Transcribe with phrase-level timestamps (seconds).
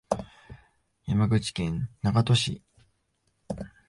[1.05, 2.63] 山口県長門市